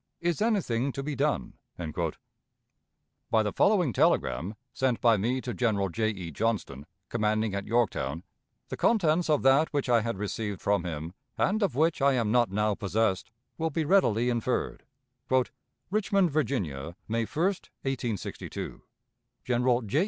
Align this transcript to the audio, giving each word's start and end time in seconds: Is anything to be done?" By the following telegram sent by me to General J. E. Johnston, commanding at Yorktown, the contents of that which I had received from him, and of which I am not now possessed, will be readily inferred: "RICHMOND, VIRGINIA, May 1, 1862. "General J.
Is 0.19 0.41
anything 0.41 0.91
to 0.93 1.03
be 1.03 1.15
done?" 1.15 1.53
By 3.29 3.43
the 3.43 3.53
following 3.53 3.93
telegram 3.93 4.55
sent 4.73 4.99
by 4.99 5.15
me 5.15 5.41
to 5.41 5.53
General 5.53 5.89
J. 5.89 6.09
E. 6.09 6.31
Johnston, 6.31 6.87
commanding 7.07 7.53
at 7.53 7.67
Yorktown, 7.67 8.23
the 8.69 8.77
contents 8.77 9.29
of 9.29 9.43
that 9.43 9.71
which 9.71 9.89
I 9.89 10.01
had 10.01 10.17
received 10.17 10.59
from 10.59 10.85
him, 10.85 11.13
and 11.37 11.61
of 11.61 11.75
which 11.75 12.01
I 12.01 12.13
am 12.13 12.31
not 12.31 12.49
now 12.49 12.73
possessed, 12.73 13.29
will 13.59 13.69
be 13.69 13.85
readily 13.85 14.29
inferred: 14.31 14.85
"RICHMOND, 15.91 16.31
VIRGINIA, 16.31 16.95
May 17.07 17.25
1, 17.25 17.45
1862. 17.83 18.81
"General 19.43 19.83
J. 19.83 19.99